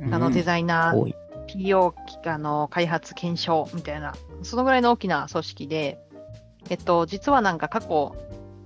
[0.00, 1.14] うんあのデザイナー、多い。
[1.48, 1.94] PO
[2.26, 5.98] あの開発検証みたいな、そのぐらいの大きな組織で、
[6.70, 8.14] えっと、実はなんか過去、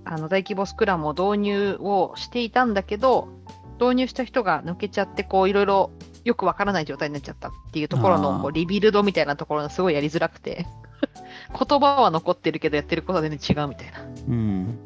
[0.05, 3.29] あの大規模スクラムを導入をしていたんだけど、
[3.79, 5.91] 導入した人が抜けちゃって、こういろいろ
[6.23, 10.65] よくわからない状態になっちゃったっていうところのこうリビルドみたいなところがすごいやりづらくて、
[11.51, 13.99] 言葉は残ってるけどやってることは全然違うみたいな。
[14.27, 14.79] うん。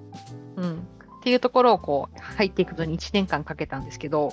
[0.55, 0.87] うん、
[1.19, 4.31] っていうところをこう入っていくのに1年間かけたんですけど、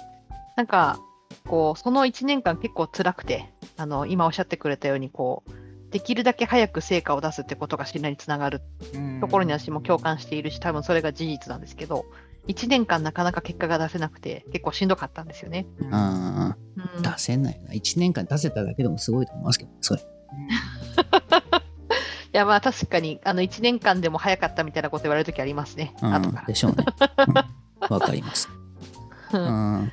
[0.57, 0.99] なんか、
[1.47, 8.63] こう、その1年間結構辛くて、あの、今おっしゃってくれたように、こう、できるだけ早く成果を出すってことが信頼につながる
[8.95, 12.05] うんところに私も共感しているし、多分それが事実なんですけど、
[12.49, 15.67] 1年間なかなか結果が出せなくて、結構しんどかったんですよね。
[15.79, 17.73] うんあうん、あ、出せないな。
[17.73, 20.03] 1年間出せただけでもすごいと思いますけど、それ。
[22.35, 26.55] いや、まあ確かに、あの、1年間でも早かったみたいなこと言われるときありますね、うん後からで。
[26.55, 26.85] しょうね。
[27.29, 27.35] うん
[27.95, 28.49] わ、かります。
[29.33, 29.45] ううん
[29.85, 29.93] ん。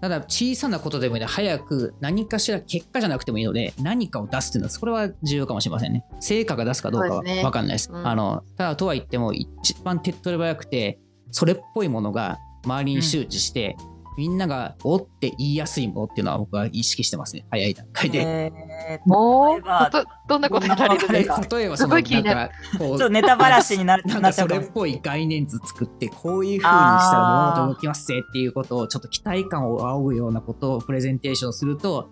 [0.00, 6.04] ただ、小さなことでもいいので、早く何かしら結果じゃなくてもいいので、何かを出すっていうのは、それは重要かもしれませんね。
[6.20, 7.90] 成果が出すかどうかは分かんないです。
[7.90, 13.76] うんあのただ、とは言っても、一番手っ取り早くて、それっぽいものが周りに周知して、
[14.16, 17.44] みんながおって言いやすいものっていうのは僕は意識してますね。
[17.50, 18.20] 早い段階で。
[18.20, 18.66] えー
[19.08, 22.46] お例えどどんなことやられるんですか例えばそのすごい気になる。
[22.46, 26.72] んかこうちょっとネタばらしにななんかそうれっぽい概念図作ってこういう風にした
[27.18, 32.08] ら物事動きますぜっていうことをちょっと期待感を仰ぐようなことをプレゼンテーションすると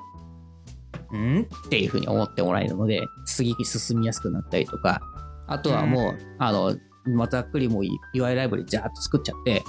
[1.15, 1.43] ん？
[1.43, 5.01] っていう風に思ってもらえるので次に進みやすくなったりとか。
[5.47, 6.75] あとはもう、あの
[7.07, 7.83] まあざっくりもう
[8.15, 9.63] UI ライブでジャーッと作っちゃって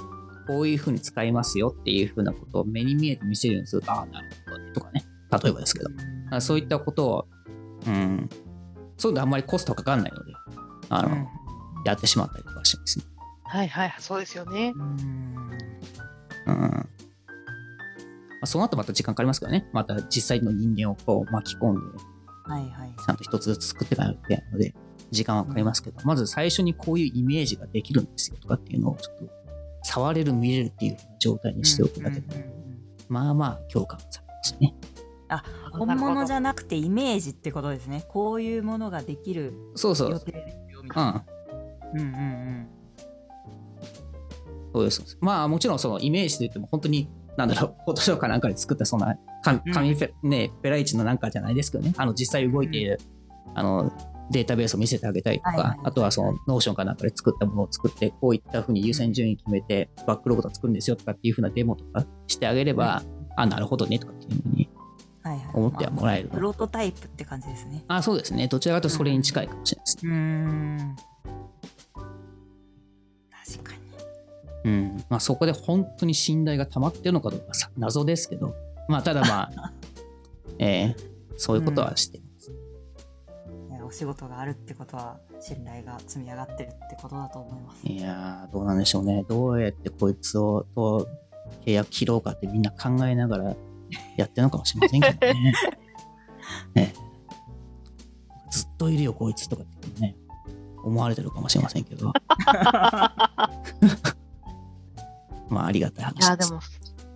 [0.48, 5.06] こういう風に使いますよっていう風なことを目に見えて見せるようにするとああなるほどねとかね
[5.44, 5.90] 例えばですけど
[6.32, 7.28] あそういったことを、
[7.88, 8.30] うん、
[8.98, 10.34] そういうのあんまりコストかかんないので、
[10.90, 11.28] あの、うん
[11.86, 13.06] やってしまったりとかしますね。
[13.44, 14.74] はいはい、そうですよね。
[14.76, 15.52] うん
[16.48, 16.90] うん。
[18.42, 19.68] あ、その後また時間かかりますからね。
[19.72, 21.82] また実際の人間をこう巻き込んで、
[22.46, 22.96] はいはい。
[23.06, 24.74] ちゃんと一つずつ作っていかないといけないので、
[25.16, 29.26] 時間はかかりますけど、まず最初にこういうイメージができるんですよとかっていうのをちょっと
[29.84, 32.66] 触れる見れるっていう状態にしておくだけで、うんうんうんうん
[33.08, 34.74] まあまあ共感されますね。
[35.72, 38.04] 本物じゃゃなくてイメージってことですね。
[38.10, 40.10] こういうものができるそうそう。
[40.10, 40.88] うん。
[40.88, 41.26] な。
[41.94, 42.68] うんうんうん。
[44.74, 45.18] そうです。
[45.22, 53.00] まあもちろんそのイメージで言っても本当に、なんだろう、 フォトショかなんかで作ったそんな紙うんね、ペライチのなんかじゃないですけどね、あの実際動いている、
[53.54, 53.92] あの
[54.32, 63.04] データベースを見せてあげたりとか、はいはいはいあとはその Notion かなんかで作ったものを作って、こういったふうに優先順位決めて、バックログとか作るんですよとかっていうふうなデモとかしてあげれば、
[63.36, 64.70] あ、なるほどねとかっていうふうに
[65.26, 65.46] はいはい。
[65.54, 67.84] 思ってはもらえるまあプロトタイプって感じですね。
[67.88, 68.48] あ、そうですね。
[68.48, 70.12] どちらかとそれに近いかもしれないですね。
[70.12, 70.18] うー
[70.84, 70.96] ん。
[73.48, 73.74] 確か
[74.64, 74.72] に。
[74.72, 75.04] うん。
[75.10, 78.54] まあそこで本当に信頼が溜まってるのかどうかさ謎ですけど、
[78.88, 79.74] まあただまあ、
[80.60, 82.22] えーそういうことはして。
[83.86, 87.88] ねお仕事があるってことは信頼が積み上がってるってことだと思います。
[87.88, 89.26] いやー、どうなんでしょうね。
[89.28, 91.08] どうやってこいつをと
[91.66, 93.56] 契約切ろうかってみんな考えながら
[94.18, 95.54] やってるのかもしれませんけどね。
[96.74, 96.94] ね
[98.52, 100.16] ずっといるよ、こいつとかってね、
[100.84, 102.12] 思われてるかもしれませんけど。
[105.50, 106.30] まあ、ありがたいい話です。
[106.30, 106.60] やでも、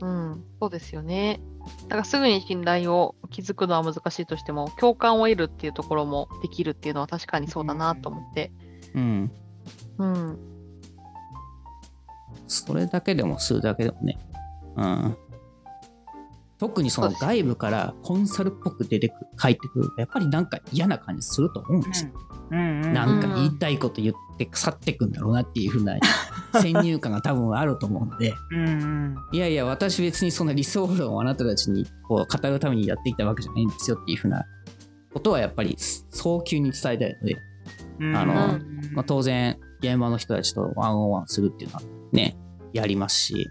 [0.02, 1.42] うん、そうですよね。
[1.84, 8.52] だからすぐに信頼を築くのは難しいとしても、共感を得るっていうところもできるっていうのは確かにそうだなと思って。
[8.96, 9.32] うん。
[9.98, 10.40] うん。
[12.48, 14.18] それだけでもするだけでもね。
[14.76, 15.18] うん。
[16.58, 22.12] 特にその外部からコンサルっぽく出てくる、帰ってくると、やっぱりなんか嫌な感じすると思うんですよ。
[22.52, 22.94] うんうん。
[22.94, 25.98] なんか言いたいこと言って腐ってくんだろうなっていう風な
[26.54, 29.16] 先入観が多分あると思うので、うんうん。
[29.32, 34.46] いやいや、私別にそんな理想論をあなたたちにこう語るためにやってきたわけじゃないんですよっていう風な
[35.14, 37.38] ことはやっぱり早急に伝えたいので、
[38.00, 41.82] うんあのうんまあ、当然現場の人たちとワンオンワンするっていうのは
[42.12, 42.38] ね、
[42.74, 43.50] やりますし、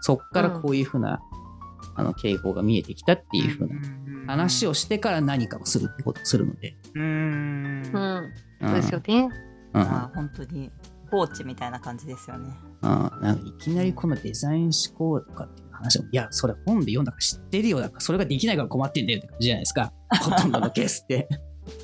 [0.00, 1.20] そっからこういう風な、
[1.96, 3.74] あの傾向が見えてきたっていう風な
[4.26, 7.82] 話をしてから何かをするってことをするので、うんうん。
[7.86, 8.32] うまん。
[8.62, 9.28] そうですよね。
[9.72, 10.70] うんあ本当に
[11.10, 12.50] コーチみたいな感じですよね。
[12.82, 17.80] うん、なんかいきなりこのデザイン思考とかっていう話も、いや、それ本で読んだから知ってるよ。
[17.80, 19.92] だからそれができないから困ってんだよって感じじゃないですか。
[20.22, 21.28] ほとんどのケースって。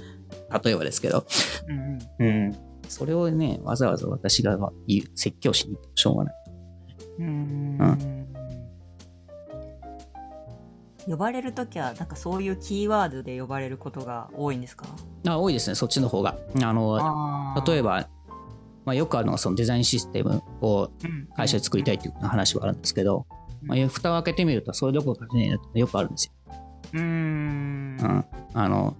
[0.64, 1.26] 例えばですけど。
[1.68, 2.56] うんうん。
[2.88, 6.34] それをね、わざわざ私が言う説教しに行ってもしょうがない。
[7.18, 7.26] うん。
[7.26, 7.30] う
[7.84, 8.26] んう
[11.08, 14.86] 呼ばれるときはなんかそういうキーワードで呼ばれることが多いんですか？
[15.26, 16.36] あ多いですね、そっちの方が。
[16.62, 16.96] あの、
[17.66, 18.08] 例えば、ば、
[18.86, 20.90] まあ、よくあるのがそのデザインシステムを
[21.36, 23.26] 会社で作りたいっていう話はあるんですけど、
[23.62, 26.32] まあ、蓋を開けてみるとそれどころかねえよくあるんですよ。
[26.94, 27.02] うーん。
[27.02, 28.96] うん、あの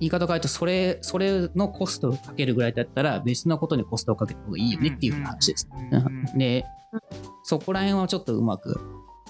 [0.00, 5.68] 言い方を変えるとそれそれのコストをかけるぐらいだったら別のことにコストをかけた方がいいよねっていう話です。
[6.36, 6.64] で
[7.44, 8.80] そこら辺はちょっとうまく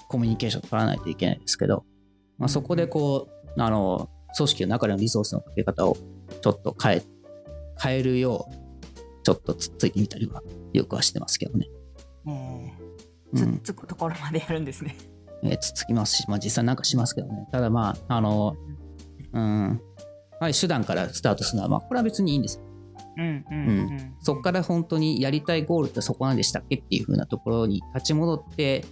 [0.07, 1.85] コミュニケーション取らないといけないですけど、
[2.39, 5.95] まあ、そこでこうあの組織の中でのリソースのかけ方を
[6.41, 7.03] ちょっと変え
[7.81, 8.64] 変えるよう
[9.25, 11.67] ちょっとつっついてみたりはよくはしてますけどね。
[12.27, 13.57] えー、うん。
[13.57, 14.95] つっつくところまでやるんですね。
[15.43, 17.47] えーつっつきますし、まあ、実際なんかしますけどね。
[17.51, 18.55] ただまああの
[19.33, 19.81] うん。
[20.39, 22.57] はい、手段からスタートするのは、まあ、これは別にいいんです。
[22.57, 22.63] よ
[23.17, 23.67] うんうん。
[23.67, 24.15] うん。
[24.21, 28.85] そこから本当にやりたいゴールってそこなんでしたっけっていう風なところに立ち戻って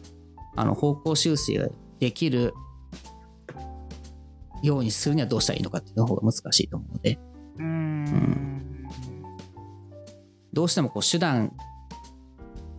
[0.55, 1.67] あの方向修正が
[1.99, 2.55] できる
[4.63, 7.19] ようにするにはどうしたらいいのかっていうの方が難しいと思うので。
[7.57, 8.52] うーん
[10.53, 11.51] どうしてもこう手段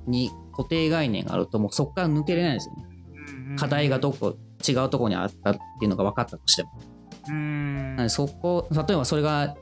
[0.06, 3.56] に固定概念があるともうそこから抜けれないんですよね。
[3.56, 6.70] 課題がどこ違うところにあったっていうのが分かったとしても。
[7.28, 9.56] うーんそこ例えばそれが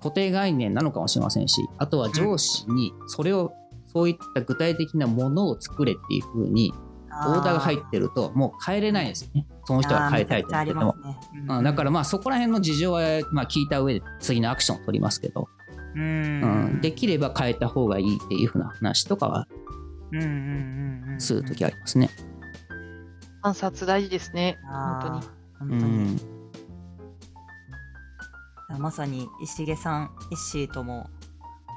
[0.00, 3.52] 固定概念なのかもしれませんしあとは上司にそれを
[3.88, 6.72] そういった具体的なものを作れっていう風に
[7.10, 9.46] オーダーが入ってるともう変えれないんですよね。
[9.64, 10.94] その人が変えたいと思ってても、
[11.58, 13.00] うん、だからまあそこら辺の事情は
[13.32, 15.48] まあ聞いた上で次のアクションを取りますけど、
[15.94, 19.48] ううんんできれば変えた方がいいっていう風な話とかは
[20.12, 22.10] うんうんうんうんするときありますね。
[23.42, 24.58] 観察大事ですね。
[24.64, 25.20] 本当に。
[25.58, 26.20] 本う当にん
[28.82, 31.08] まさに石毛さん石井とも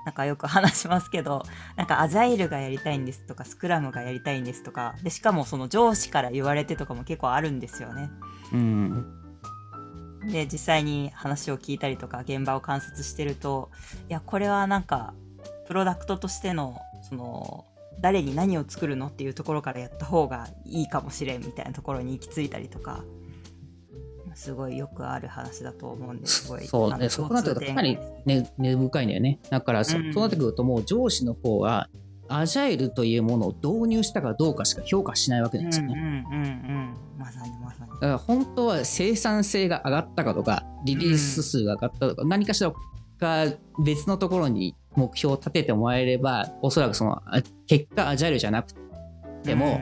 [0.06, 1.44] なんかよく話しますけど
[1.78, 8.10] なんかアジャイルがやりたいんですとかスクラムがやりたいんですとかでしかもその上司から言われてとかも結構あるんですよね。
[8.54, 9.21] うん
[10.26, 13.70] で実際に話を聞いたりとか現場を観察してると
[14.10, 15.14] いやこれはなんか
[15.68, 17.66] プロダクトとしてのその
[18.00, 23.04] 誰に何を作るのっていうところからやった方がいいかもしれんみたいなところに行き着いたりとか
[24.34, 29.40] すごいよくある話だと思うんですごいそうね、そこなってくるとかなり根、根深いんだよね。
[29.50, 31.90] だからそ、うんそうなってくるともう上司の方は、
[32.38, 35.94] アジャイルというものを導入したかどうかしか評価しないわけなんですよね。
[35.96, 36.96] うんうんうんうん。
[37.18, 37.92] まさにまさに。
[37.92, 42.74] だから本当は生産性が上がったかとか、リリース数が上がったとか、何かしら
[43.20, 43.46] が
[43.84, 48.74] 別のところに目標を立ててもらえれば、おそらくそのあ結果アジャイルじゃなく
[49.44, 49.80] ても、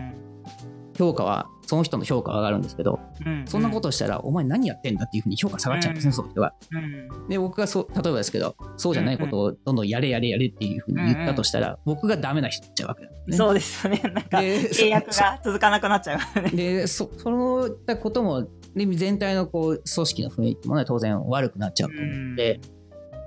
[0.97, 3.45] 評価は、その人の評価は上がるんですけど、うん。
[3.47, 6.13] そんなことをしたら、お前何やってんだっていうふうに評価下がっちゃうんですね、うん。
[6.13, 6.55] その人が。
[6.71, 7.27] うん。
[7.29, 13.37] で、僕がそう、例えばですけど、そうじゃないことをどんどんやれやれやれっていうふうに言ったとしたら、僕がダメな人っちゃうわけだ、ね。
[13.37, 14.01] そうですよね。
[14.01, 16.49] なんかで契約が続かなくなっちゃうね。
[16.49, 22.59] で、そ、そういったことも、で全体のこう、組織の雰囲気もね、当然悪くなっちゃうと思うんで、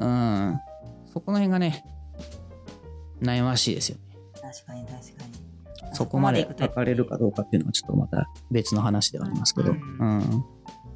[0.00, 0.58] うん、
[1.12, 1.84] そこの辺がね、
[3.22, 4.02] 悩ましいですよね。
[4.42, 5.41] 確かに確かに
[5.92, 10.18] そこまで書かれるかどうかっていうのはちょっとまた別の話ではありますけど、ううん。
[10.18, 10.44] ん、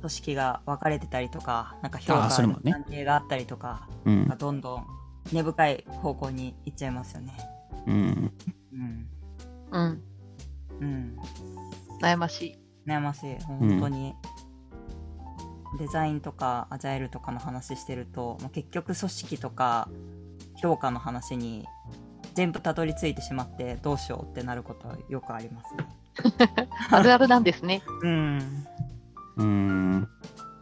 [0.00, 2.72] 組織が分かれてたりとかなんか評価あーそれもね。
[2.72, 4.26] 関係があったりとかうん。
[4.28, 4.86] が、どんどん
[5.32, 7.36] 根深い方向に行っちゃいますよね。
[7.86, 8.32] うん、
[8.72, 9.08] うん。
[9.70, 10.02] うん。
[10.80, 11.16] うん。
[12.00, 12.58] 悩ましい。
[12.88, 13.36] 悩ましい。
[13.44, 14.14] 本当に、
[15.78, 19.88] デザインとかアジャイルとかの話してるともう結局組織とか
[20.62, 21.66] 評価の話に
[22.36, 25.86] 全部たどり着いてしまってどうしようってなることはよくありますね。
[26.90, 27.82] あるあるなんですね。
[28.02, 28.66] うん。
[29.38, 30.08] うん。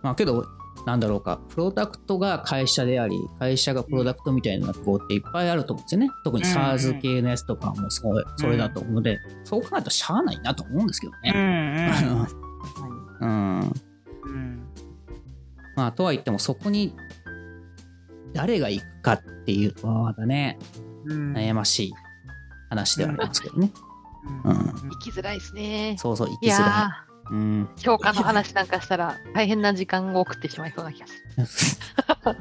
[0.03, 0.47] まあけど、
[0.87, 6.11] なんだろうか、プロダクトが会社であり、会社がプロダクトみたいなところっていっぱいあると思うんですよね。
[6.23, 11.37] 特にうん SARS 系のやつとかもそうそれだと思うので、そう考えるとしゃあないなと思うんですけどうんうん。
[11.37, 11.93] ね。
[13.21, 13.61] うん。
[13.61, 13.67] に
[14.25, 14.69] うん。
[15.77, 16.95] まあ、とは言っても、そこに
[18.33, 20.94] 誰が行くかっていうと、まだね、うん。
[21.07, 21.93] 悩ましい
[22.71, 23.71] 話ではありますけどね。
[24.45, 25.97] うんうん生きづらいですね。
[25.99, 26.91] そうそう、行いきづらや
[27.31, 27.33] い。
[27.33, 27.69] うん。
[27.77, 32.37] ー、評価の話なんかしたら大変な時間を送ってしまいそうな気がする。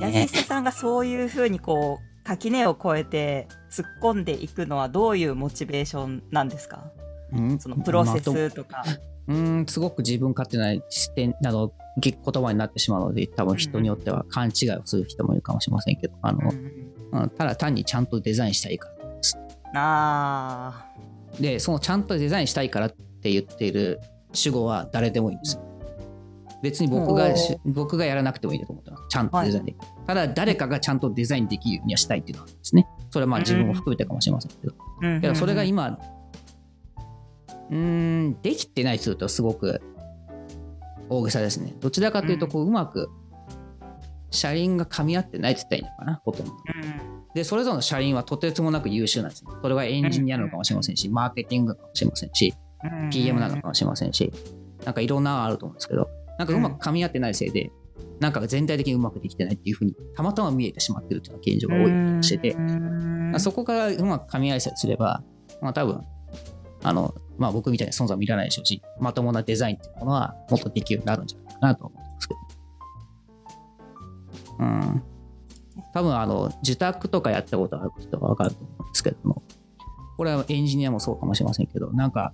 [0.00, 6.90] 安 ね久さんがそういうふうにこう垣根を越えて突っ込んでいくのはどういうモチベーションなんですか？
[7.32, 8.82] うんそのプロセスとか。
[9.28, 19.38] うーん、すごく自分勝手な視点など、ぎ言葉になってしまうので、多分人によっては勘違いをする人もいるかもしれませんけど、あの、うんただ単にちゃんとデザインしたいからです。
[19.74, 20.86] あ
[21.40, 24.00] で、そのちゃんとデザインしたいからって言っている
[24.32, 25.62] 主語は誰でもいいんですよ。
[26.62, 29.02] 別に僕おがー僕がやらなくてもいいと思ってます。
[29.08, 29.86] ちゃんとデザインできる。
[30.06, 32.86] ただ誰かがちゃんとデザインできるようにはしたいっていうのはですね。
[33.10, 34.74] それはまあ自分も含めてかもしれませんけど。
[35.02, 35.98] ーけどそれが今、
[37.70, 39.80] うーん、できてないとするとすごく
[41.08, 41.74] 大げさですね。
[41.80, 43.08] どちらかというと、こう、うまく
[44.30, 46.52] 車輪が噛み合ってないって言ったらいいのかな、ほとんど。
[47.34, 49.50] で、それぞれの車輪はとてつもなく優秀なんですね。
[49.62, 52.54] それはエンジニアなのかもしれませんし、マーケティングかもしれませんし、
[53.10, 54.32] PM なのかもしれませんし、
[54.84, 57.70] なんかいろんなのあると思うんですけど、なんかうまく噛み合ってないせいで、
[58.20, 65.22] なんか全体的にうまくできてないっていうふうに、たまたま見えてしまってるっていうのが現状が多い気がしてて、まあそこからうまく噛み合いさえすれば、
[65.60, 66.02] まあ多分、
[66.82, 72.40] あの、まあ僕みたいな存在は見らないでしょうし、まともなデザインっていうものはもっとできるようになるんじゃないかなと思ってますけど。
[74.58, 75.02] うん。
[75.92, 79.42] 多分あの、受託とかやったことある人はわかると思うんですけども、
[80.16, 82.32] これはエンジニアもそうかもしれませんけど、なんか、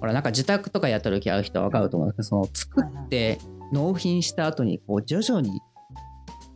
[0.00, 3.38] ほら、なんか受託とかやった時ある人はわかると思うんですけど、その作って
[3.72, 5.60] 納品した後に、こう、徐々に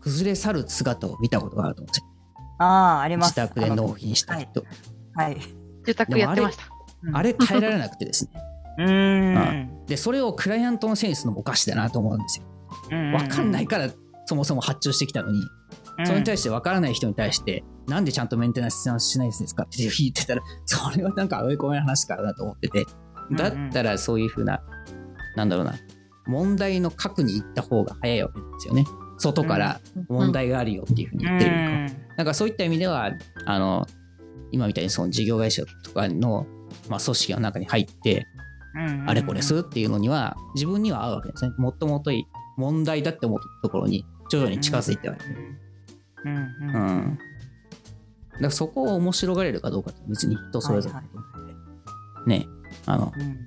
[0.01, 2.07] 崩れ去る姿を見たことがあると思うんですよ。
[2.59, 2.65] あ
[2.99, 3.39] あ、あります。
[3.39, 4.65] 自宅で納品した人。
[5.15, 5.37] はい。
[5.87, 6.74] 住宅やってました。
[7.13, 8.41] あれ変えられなくてですね。
[8.79, 9.87] うーん。
[9.87, 12.47] で、それをクライアントのせいにするのもおかしいだなと思うんですよ。
[13.13, 13.91] わかんないから、
[14.27, 15.41] そもそも発注してきたのに、
[16.05, 22.87] それに対してわからない人に対して、なんでちゃんとメンテナンスしないんですかって 言ってたら、それはなんか追い込めの話からだと思ってて、
[23.33, 24.63] だったらそういうふうな、
[25.37, 25.75] なんだろうな、
[26.27, 28.85] 問題の核に行った方が早いわけですよね。
[29.19, 33.13] 外から問題があるよっていうふうに言ってるかはなんかそういった意味では、
[33.47, 33.87] あの、
[34.51, 36.47] 今みたいにその事業会社とかの、
[36.89, 38.27] まあ、組織の中に入って、
[39.07, 41.53] あれこれするっていうのには、自分には合うわけですね。
[41.59, 42.25] もっともっといい
[42.57, 45.25] 問題だって思ったところに、徐々に近づいてはいる。
[46.25, 47.19] うんううんん。
[48.33, 52.47] だからそこを面白がれるかどうかって別に人それぞれはいね、
[52.87, 53.39] あの、まうん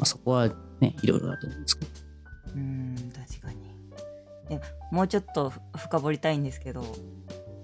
[0.00, 0.48] あ、そこは
[0.80, 1.90] ね、いろいろだと思うんですけど。
[2.56, 3.58] うん確かに
[4.50, 4.60] え
[4.92, 6.84] もうちょっと深掘りたいんですけど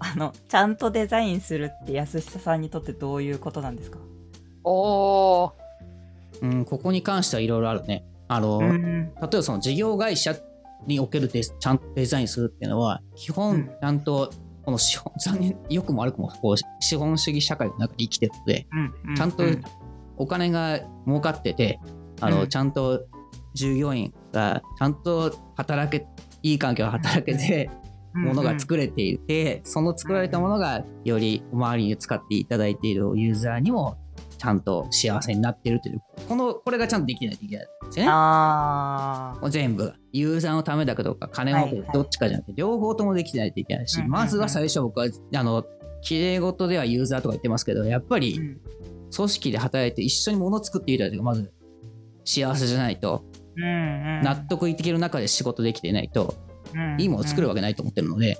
[0.00, 3.98] あのちゃんとデザインするって安久さんにとってどういうことなんですか？
[4.64, 5.52] おー。
[6.42, 8.04] うん、ここに関してはいろいろあるね。
[8.28, 8.72] あの、ん。
[8.80, 10.34] 例えばその事業会社
[10.86, 13.34] におけるデちゃんとデザインするっていうのは、基うん。
[13.34, 14.30] 本ちゃんと
[14.64, 18.66] この資本、残念、良くも悪くも、こう、資本主義社会の中で生きてるので、
[19.06, 19.62] うんちゃんとうん。
[20.16, 21.80] お金が儲かってて、
[22.20, 22.48] あの、うん。
[22.48, 23.06] ちゃんと
[23.54, 26.06] 従業員がちゃんと働け、
[26.42, 27.70] いい環境で働けて、
[28.14, 33.96] ものが作れていて、その作られたものがより周りに使っていただいているユーザーにも
[34.40, 38.10] ちゃんと幸せになってるという、この、これがちゃんとできないといけないんですよね。
[38.10, 41.90] あ全部がユーザーのためだけどか金儲けはいはい。
[41.92, 44.00] どっちかじゃなくて両方ともできてないといけないし、うん。
[44.00, 45.62] うんうんまずは最初僕はあの
[46.00, 48.40] 綺麗事ではユーザーとか言ってますけどやっぱーり
[49.14, 51.52] 組織で働いて一緒に物を作っていただいてまず
[52.24, 53.24] 幸せじゃないと
[53.56, 56.34] 納得いっていける中で仕事できていないと
[56.74, 58.38] うんいいものを作るわけないと思ってるので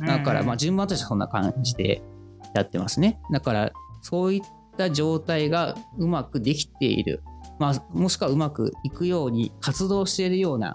[0.00, 2.02] だからまあ順番としてはそんな感じで
[2.54, 3.20] やってますね。
[3.32, 3.72] だから
[4.02, 4.40] そういっ
[4.80, 7.22] た状態がうまくできている、
[7.58, 10.74] まあ、もしくはうまくいくように活動しているような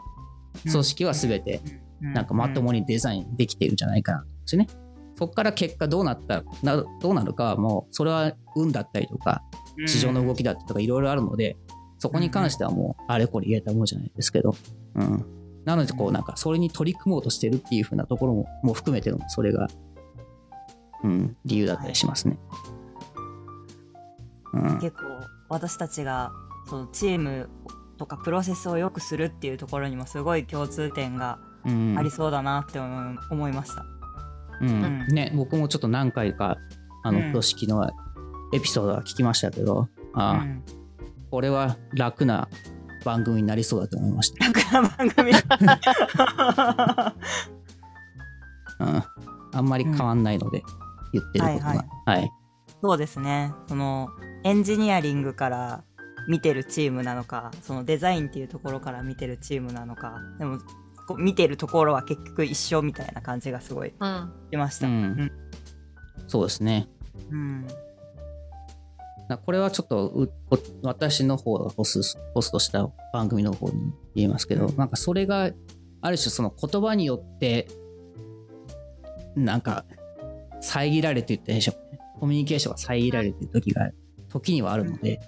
[0.69, 1.61] 組織は全て
[1.99, 4.67] なんかまともにデザインできているんじゃないかなと思うんですよね。
[5.17, 9.41] そこから結果どうなったなどうなるかはもうそれは運だったりとか
[9.87, 11.55] 市場の動きだったりとかいろいろあるので
[11.99, 14.53] そこに関してはもうあれこれ言えたものじゃないですけど、
[14.95, 15.25] うん、
[15.63, 19.67] なのでこうなんかそれに取り組もうとしてるっていう風なところももう含めてのそれが、
[21.05, 22.37] うん、理由だったりしますね。
[22.69, 22.74] うん
[24.79, 25.03] 結構
[25.49, 26.31] 私たちが
[26.69, 27.49] そのチーム
[27.97, 31.95] とかプロセスを良くするっていうところにもすごい共通点がうん。
[31.97, 33.85] ありそうだなって思い思いました。
[34.61, 35.07] うん。
[35.07, 36.57] ね、僕もちょっと何回か
[37.03, 37.23] あのうん。
[37.25, 37.89] 風呂敷の
[38.53, 40.63] エピソードは聞きましたけど、ああうん。
[41.31, 42.47] これは楽な
[43.03, 44.45] 番組になりそうだと思いました。
[44.45, 44.61] なんか
[44.97, 45.31] 番組。
[48.77, 49.03] うん、
[49.53, 50.61] あんまり変わんないので、
[51.13, 51.65] 言ってることが。
[51.65, 52.29] はいははい。
[52.81, 53.53] そうですね。
[53.67, 54.09] その
[54.45, 55.83] エンジニアリングから
[56.27, 60.59] 見てるチームなのかそのデザインっていうところから見てるチームなのかでも
[61.07, 64.33] こう見てるところは結局一緒みたいな感じがすごいうん。
[64.51, 64.87] しました。
[64.87, 65.31] うん
[66.27, 66.87] そうですね。
[67.31, 67.67] うん
[69.27, 70.29] なこれはちょっと
[70.83, 75.51] 私の方がホスホストした番組の方に言えますけど、うんなんかそれが
[76.01, 77.67] ある種その言葉によって
[79.35, 79.85] なんか
[80.61, 83.89] 遮られていったでしょうねコミュニケーションが遮られている時が
[84.39, 85.19] 時にはあるので、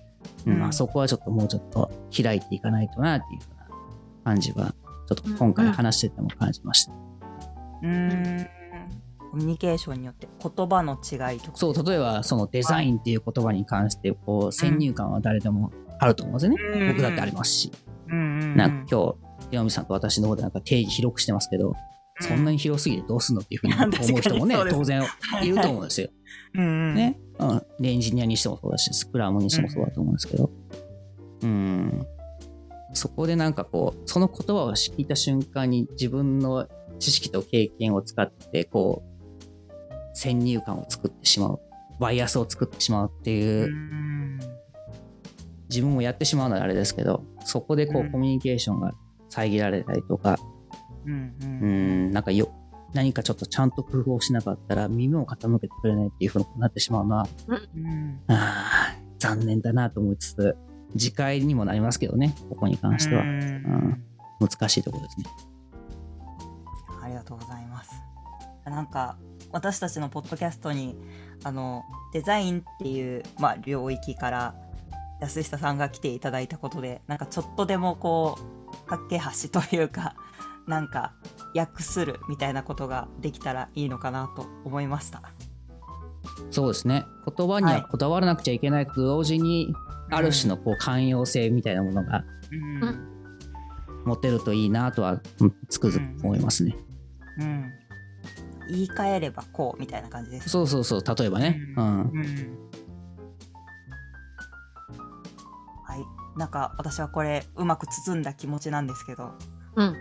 [0.45, 0.53] うん。
[0.53, 3.41] うんまあ、そこはちょっともうちょっと開いていかないとなっていう
[4.23, 4.73] 感じは
[5.07, 6.91] ちょっと今回話してても感じました。
[6.91, 8.47] うーん。
[9.31, 11.57] コミュニケーションによって言葉の違いとか。
[11.57, 16.87] そう例えばそのデザインっていう言葉に関してこう先入観は誰でもあると思うんですよね、うん。
[16.89, 17.71] 僕だってありますし、
[18.07, 18.55] うんうんうん。
[18.55, 19.15] なんか今
[19.49, 21.75] 日岩見さんと私の方でなんか定義広くしてますけど、
[22.19, 25.03] そんなに広すぎてどうすんのっていうふうに思う人もね当然
[25.43, 25.49] い。
[25.49, 26.09] ると思うんですよ。
[26.53, 27.61] ね、うん。
[27.79, 30.49] でエンジニアにしてもそうだしスクラムにしてもそうだと思うんですけど、
[31.43, 32.07] うん、
[32.93, 36.67] そこでなんかこうその言葉を聞いた瞬間に自分の
[36.99, 41.59] 知識と経験を使ってこう先入観を作ってしまう。
[41.99, 44.39] バイアスを作ってしまうっていうう、ん。
[45.69, 48.11] 自分もやってしまうのはあれですけどそこでこううん。
[48.11, 48.91] コミュニケーションが
[49.29, 50.37] 遮られたりとか、
[51.07, 52.09] うんううん。
[52.09, 52.49] ん、なんかよ
[52.93, 58.19] 何かちょっとちゃんと工夫をしなかったら耳を傾けてくれないっていうふうになってしまうのはうん。
[59.19, 60.55] 残念だなと思いつつ
[60.97, 63.23] 次回にもなりますけどねここに関しては。
[63.23, 63.29] うん。
[63.39, 64.03] ん。
[64.39, 65.25] 難しいところですね。
[67.01, 67.91] ありがとうございます。
[68.65, 69.17] なんか
[69.51, 70.97] 私たちのポッドキャストに
[71.43, 71.83] あの
[72.13, 74.55] デザインっていう、まあ、領域から
[75.21, 80.15] 安久さんが来ていただいたことでなんかちょっとでもこう架け橋というか
[80.67, 81.13] なんか
[81.55, 85.21] 訳するみたいなことができたらいいのかなと思いました。
[86.51, 87.05] そうですね。
[87.37, 89.73] 言葉にはこだわらなくちゃいけないと同時に、
[90.09, 93.17] ある種のこう寛容性みたいなものがうん
[94.05, 96.77] 持てるといいなとは、うんつくづく思いますね。
[97.39, 97.73] うん。
[98.69, 100.49] 言い換えればこうみたいな感じです。
[100.49, 101.03] そうそうそう。
[101.03, 101.59] 例えばね。
[101.75, 102.01] うん。
[102.01, 102.69] うん。
[105.83, 109.31] はい、なんか私はこれうまく包んだ気持ちなんですけど、
[109.75, 109.95] うん。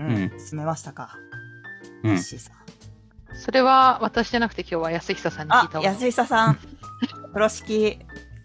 [0.00, 1.16] うんうん進めましたか、
[2.04, 2.54] うん石井さん。
[3.36, 5.84] それは私じゃなくて今日は安久さんに聞いあた、わ。
[5.84, 7.98] 安久さん、風呂敷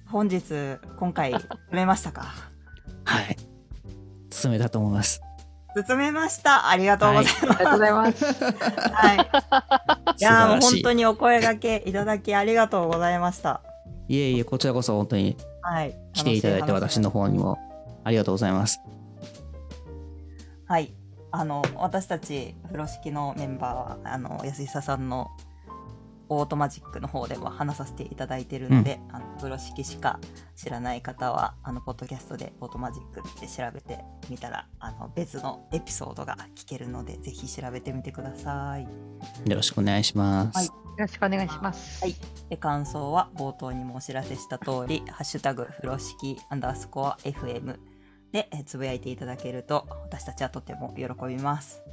[0.07, 1.39] 本日今回進
[1.71, 2.27] めましたか？
[3.05, 3.37] はい
[4.31, 5.21] 進めたと思います。
[5.87, 6.69] 進めました。
[6.69, 7.45] ありがとうございます。
[7.45, 8.25] ありがとうございます。
[8.93, 9.17] はい。
[10.19, 13.61] いやーもう本当ににお声掛けいただきありがとうございました。
[14.07, 15.93] いえいえこちらこそ本当にはい。
[16.13, 17.57] 来ていただいて私の方にも
[18.05, 18.79] ありがとうございます。
[20.67, 20.93] はい。
[21.35, 25.31] あの、私たち、風呂敷のメンバーは、あの、安久さんの
[26.29, 30.19] オートマジックの方でも話させていただいてるので、あの風呂敷しか
[30.55, 38.83] 知らない方はあのポッドキャストでオートマジックって調べてみたらあの別のエピソードが聞けるのでぜひ調べてみてください。
[38.83, 40.57] よろしくお願いします。
[40.57, 42.03] はいよろしくお願いします。
[42.03, 42.15] はい
[42.49, 47.77] で感想は冒頭にもお知らせした通り「ハッシュタグ風呂敷アンダースコア FM」
[48.31, 51.83] でえつぶやいていただけると私たちはとても喜びます。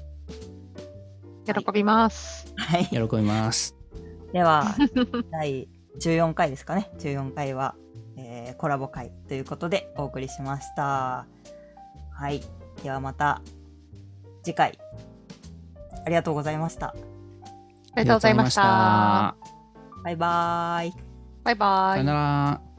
[1.45, 2.53] 喜びます。
[2.57, 3.77] はい、喜びます。
[4.33, 4.75] では
[5.31, 5.69] 第
[6.01, 7.75] 14回ですかね14回は、
[8.17, 11.27] えーコラボ会ということでお送りしました
[12.13, 12.43] はい
[12.83, 13.43] ではまた
[14.43, 14.79] 次回
[16.05, 16.95] ありがとうございました
[17.95, 19.37] ありがとうございました。
[20.03, 20.93] バイバーイ
[21.45, 22.13] バイバイさよな。
[22.13, 22.72] ら。